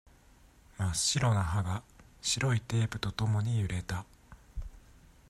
[0.79, 1.83] 真っ白な歯が、
[2.23, 4.03] 白いテープとともにゆれた。